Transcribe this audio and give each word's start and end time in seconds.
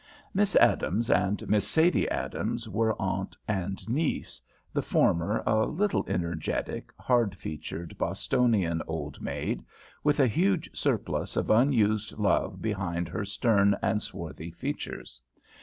Miss 0.33 0.55
Adams 0.55 1.11
and 1.11 1.47
Miss 1.47 1.67
Sadie 1.67 2.09
Adams 2.09 2.67
were 2.67 2.99
aunt 2.99 3.37
and 3.47 3.87
niece, 3.87 4.41
the 4.73 4.81
former 4.81 5.43
a 5.45 5.67
little, 5.67 6.03
energetic, 6.07 6.91
hard 6.99 7.35
featured 7.35 7.95
Bostonian 7.99 8.81
old 8.87 9.21
maid, 9.21 9.63
with 10.03 10.19
a 10.19 10.25
huge 10.25 10.75
surplus 10.75 11.37
of 11.37 11.51
unused 11.51 12.17
love 12.17 12.63
behind 12.63 13.09
her 13.09 13.23
stern 13.25 13.77
and 13.83 14.01
swarthy 14.01 14.49
features. 14.49 15.21